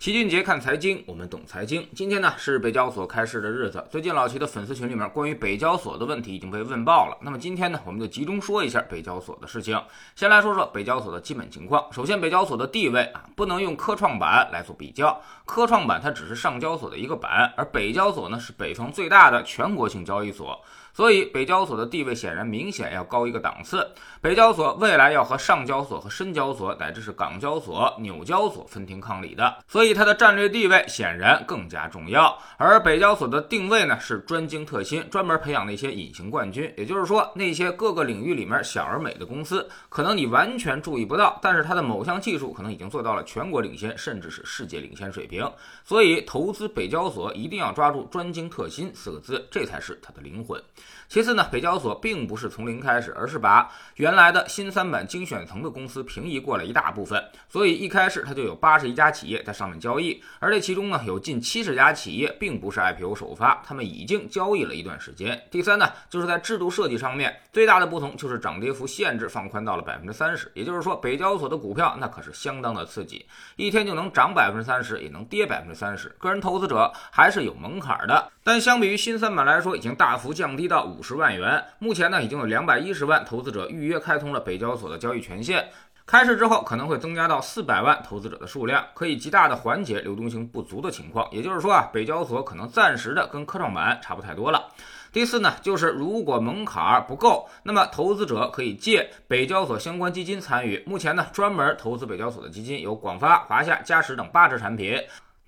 [0.00, 1.86] 齐俊杰看财经，我们懂财经。
[1.94, 3.84] 今天呢是北交所开市的日子。
[3.90, 7.18] 最近老齐的粉丝群里面关于北交所的问题已经被问爆了。
[7.20, 9.78] 那么今天呢，我们就集中说一下北交所的事情。
[10.16, 11.86] 先来说说北交所的基本情况。
[11.92, 15.20] 首先，北交所的地位啊，不能用科创板来做比较。
[15.44, 20.58] 科创板它只是上交所的一个板，而北交所呢是北方最大的全国性交易所。
[20.92, 23.90] 所以，北交所的地位显然明显要高一个档次。
[24.20, 32.36] 北交所未来要和上交所和深交所，乃至是港交所、纽交所分庭抗礼的，所以它的战略地位显然更加重要。
[32.58, 36.72] 而北交所的定位呢，是专精特新，专门培养那些隐形冠军。
[36.76, 45.50] 也就是说，那些各个领域里面小而美的公司，可能你完全注意不到，但是它的某项技术可能已经做到了全国领先，甚至是世界领先水平。
[45.84, 50.60] 所以，投资北交所一定要抓住“专精特新”四个字，这才是它的灵魂。
[51.08, 65.42] 其次呢，北交所并不是从零开始，而是把原来的新三板精选层的公司平移过了一大部分，所以一开始它就有八十一家企业在上面交易，而这其中呢，有近七十家企业并不是 IPO 首发，他们已经交易了一段时间。
[65.50, 78.30] 第三呢，就是在制度设计上面，最大的不同就是涨跌幅限制放宽到了百分之三十，也就是说，北交所的股票那可是相当的刺激，一天就能涨百分之三十，也能跌百分之三十，个人投资者还是有门槛的。
[78.42, 81.62] 但相比于新三板来说，已经大幅降低到五十万元。
[81.78, 85.68] 目前呢，已经有两百一十万投资者预约开通了北交所的交易权限。
[86.06, 91.28] 开市之后，可能会增加到四百万投资者的数量，可以极大的缓解流动性不足的情况。
[91.30, 94.68] 也就是说啊，北交所可能暂时的跟科创板差不太多了。
[95.12, 100.82] 第四呢，就是如果门槛不够，那么投资者可以借北交所相关基金参与。
[100.86, 104.96] 目前呢，专门投资北交所的基金有广发、华夏、嘉实等八只产品。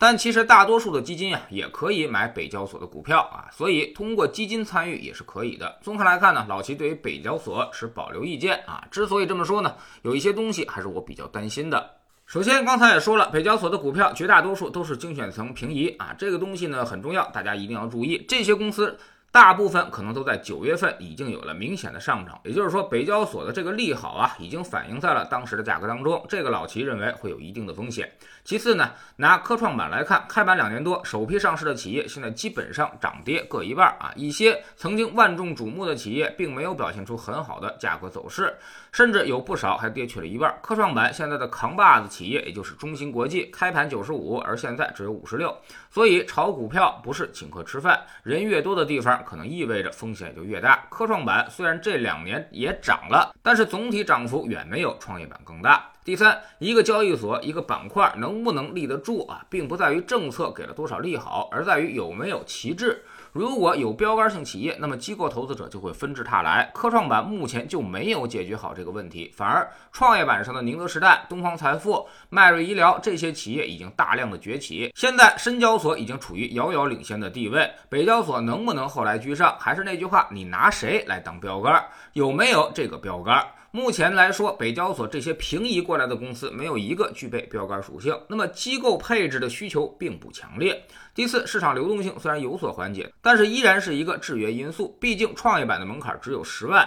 [0.02, 5.78] 但其实大多数的基金啊，也可以买北交所的股票啊，所以通过基金参与也是可以的。
[5.80, 8.82] 综合来看呢，老齐对于北交所持保留意见啊。
[8.90, 11.88] 之所以这么说呢，有一些东西还是我比较担心的。
[12.26, 18.98] 首先，刚才也说了，北交所的股票绝大多数都是精选层平移啊，这个东西呢很重要，大家一定要注意，这些公司。
[19.32, 26.22] 大部分可能都在九月份已经有了明显的上涨，也就是说，北交所的这个利好啊，已经反映在了当时的价格当中。
[26.28, 28.12] 这个老齐认为会有一定的风险。
[28.44, 34.12] 其次呢，拿科创板来看，开板两年多，首批上市的企业现在基本上涨跌各一半啊。
[34.16, 38.54] 一些曾经万众瞩目的企业，并没有表现出很好的价格走势，
[38.92, 40.54] 甚至有不少还跌去了一半。
[40.60, 45.56] 科创板现在的扛把子企业，也就是中芯国际，开盘九十五，而现在只有五十六。
[45.88, 49.21] 所以炒股票不是请客吃饭，人越多的地方。
[49.22, 50.86] 可能意味着风险就越大。
[50.90, 55.90] 科创板虽然这两年也涨了，但是总体涨幅远没有创业板更大。
[56.04, 63.04] 第三，一个交易所、一个板块能不能立得住啊，并不在于政策给了多少利好，而在于有没有旗帜。
[63.32, 66.70] 如果有标杆性企业，那么机构投资者就会纷至沓来。
[66.74, 74.92] 科创板目前就没有解决好这个问题，反而创业板上的宁德时代、东方财富、迈瑞医疗这些企业已经大量的崛起。
[74.94, 79.56] 现在深交所已经处于遥遥领先的地位，北交所能不能后来居上？
[79.58, 81.82] 还是那句话，你拿谁来当标杆？
[82.12, 83.42] 有没有这个标杆？
[83.74, 90.78] 目前来说，北交所这些平移过来的公司没有一个具备标杆属性，那么机构配置的需求并不强烈。
[91.14, 94.94] 第四，市场流动性虽然有所缓解，但是依然是一个制约因素。
[95.00, 96.86] 毕竟创业板的门槛只有十万。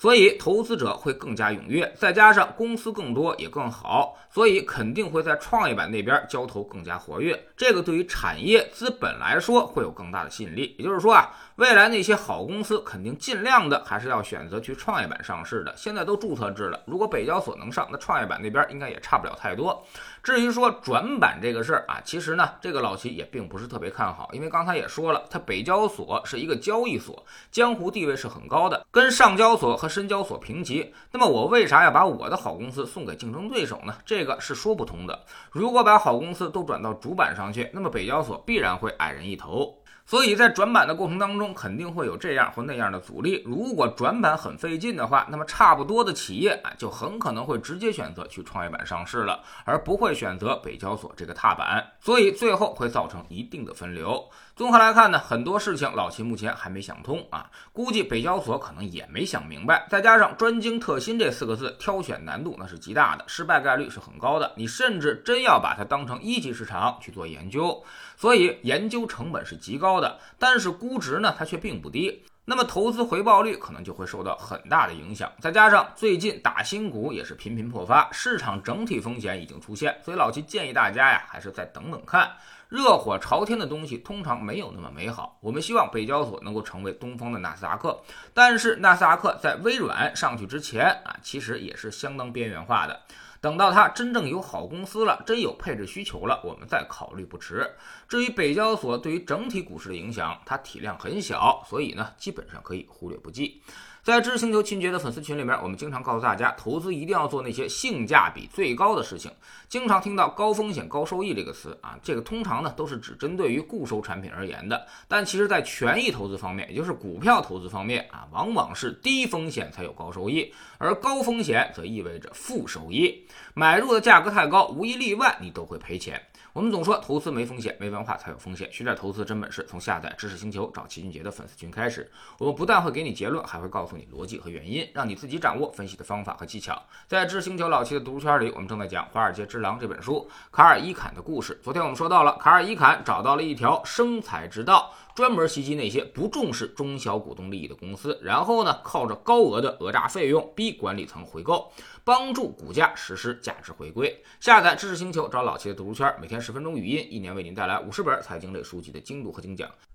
[0.00, 7.38] 所以投资者会更加踊跃，再加上公司更多也更好，所以肯定会在创业板那边交投更加活跃。
[7.54, 10.74] 这个对于产业资本来说会有更大的吸引力。
[10.78, 15.74] 也就是说啊，未来那些好公司肯定尽量的还是要选择去创业板上市的。
[15.76, 19.84] 现在都注册制了，如果北交所能上，那创业板那边应该也差不了太多。
[20.22, 33.94] 至于说转板这个事儿啊，其实呢，这个老齐也并不是特别看好，因为刚才也说了，它北交所是一个交易所，江湖地位是很高的，跟上交所和深交所平级，那么我为啥要把我的好公司送给竞争对手呢？
[34.04, 35.24] 这个是说不通的。
[35.50, 39.79] 如果把好公司都转到主板上去，那么北交所必然会矮人一头。
[40.10, 43.44] 所以在转板的过程当中，肯定会有这样或那样的阻力。
[43.46, 51.92] 如果转板很费劲的话，那么差不多的企业啊，就很可能会直接选择去创业板上市了，而不会选择北交所这个踏板。
[52.00, 54.28] 所以最后会造成一定的分流。
[54.60, 59.86] 综合来看呢，很多事情老齐目前还没想通啊，估计北交所可能也没想明白。
[59.88, 64.52] 再加上专精特新这四个字，挑选难度那是极大的，失败概率是很高的。
[64.58, 67.82] 你甚至真要把它当成一级市场去做研究，
[68.18, 69.98] 所以研究成本是极高。
[69.98, 75.30] 的，但是估值呢，它却并不低，那么投资回报率可能就会受到很大的影响。
[75.40, 82.30] 再加上最近打新股也是频频破发，市场整体风险已经出现，所以老齐建议大家呀，还是再等等看。
[82.68, 85.36] 热火朝天的东西通常没有那么美好。
[85.40, 88.00] 我们希望北交所能够成为东方的纳斯达克，
[88.32, 93.00] 但是纳斯达克在微软上去之前啊，其实也是相当边缘化的。
[93.40, 97.68] 等到它真正有好公司了，真有配置需求了，我们再考虑不迟。
[98.06, 103.62] 至于北交所对于整体股市的影响，它体量很小，所以呢，基本上可以忽略不计。
[104.02, 109.30] 在知识星球秦杰的粉丝群里面，我们经常告诉大家，投资一定要做那些性价比最高的事情。
[109.68, 114.86] 经常听到高风险高收益这个词啊，这个通常呢都是只针对于固收产品而言的。
[115.06, 123.26] 但其实，在权益投资方面，也就是股票投资方面啊，往往是低风险才有高收益，而高风险则意味着负收益。
[123.52, 126.20] 买入的价格太高，无一例外你都会赔钱。
[126.52, 128.68] 我们总说投资没风险，没文化才有风险。
[128.72, 132.10] 学点投资真本事，从下载知识星球找齐俊杰的粉丝群开始。
[132.38, 136.82] 我们不但会给你结论，还会告诉你逻辑和原因，让你自己掌握分析的方法和技巧。
[137.06, 141.56] 在知识星球老齐的读书圈里，我们正在讲《华尔街之狼》这本书，卡尔伊坎的故事。
[141.62, 144.92] 昨天我们说到了，卡尔伊坎找到了一条生财之道。
[145.14, 151.70] 专门袭击那些不重视中小股东利益的公司，然后呢，靠着高额的讹诈费用逼管理层回购，
[152.04, 154.22] 帮助股价实施价值回归。
[154.40, 159.70] 下载知识星球，找老齐的读书圈，每天十分钟语音，一年为您带来五十本财经类书籍的精读和精讲。